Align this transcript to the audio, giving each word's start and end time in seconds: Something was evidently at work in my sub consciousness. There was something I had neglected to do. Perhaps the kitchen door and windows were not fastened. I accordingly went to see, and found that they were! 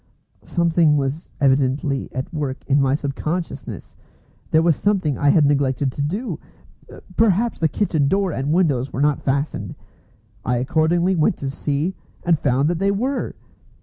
Something 0.45 0.97
was 0.97 1.29
evidently 1.39 2.11
at 2.11 2.33
work 2.33 2.65
in 2.65 2.81
my 2.81 2.95
sub 2.95 3.13
consciousness. 3.13 3.95
There 4.49 4.63
was 4.63 4.75
something 4.75 5.15
I 5.15 5.29
had 5.29 5.45
neglected 5.45 5.91
to 5.91 6.01
do. 6.01 6.39
Perhaps 7.17 7.59
the 7.59 7.67
kitchen 7.67 8.07
door 8.07 8.31
and 8.31 8.51
windows 8.51 8.91
were 8.91 9.01
not 9.01 9.21
fastened. 9.21 9.75
I 10.43 10.57
accordingly 10.57 11.15
went 11.15 11.37
to 11.37 11.51
see, 11.51 11.93
and 12.23 12.39
found 12.39 12.67
that 12.69 12.79
they 12.79 12.89
were! 12.89 13.35